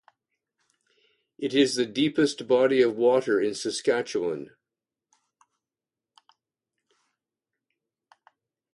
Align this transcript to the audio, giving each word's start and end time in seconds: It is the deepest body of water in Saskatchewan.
It 1.37 1.53
is 1.53 1.75
the 1.75 1.85
deepest 1.85 2.47
body 2.47 2.81
of 2.81 2.95
water 2.97 3.39
in 3.39 3.53
Saskatchewan. 3.53 4.49